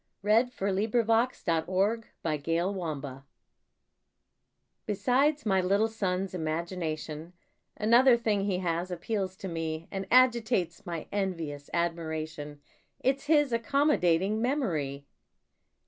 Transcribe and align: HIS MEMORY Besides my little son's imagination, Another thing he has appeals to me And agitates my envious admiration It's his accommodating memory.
HIS 0.25 0.59
MEMORY 0.59 0.87
Besides 4.87 5.45
my 5.45 5.61
little 5.61 5.87
son's 5.87 6.33
imagination, 6.33 7.33
Another 7.77 8.17
thing 8.17 8.45
he 8.45 8.57
has 8.57 8.89
appeals 8.89 9.35
to 9.35 9.47
me 9.47 9.87
And 9.91 10.07
agitates 10.09 10.87
my 10.87 11.05
envious 11.11 11.69
admiration 11.71 12.61
It's 12.99 13.25
his 13.27 13.53
accommodating 13.53 14.41
memory. 14.41 15.05